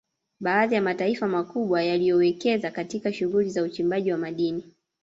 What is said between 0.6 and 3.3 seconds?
ya mataifa makubwa yaliyowekeza katika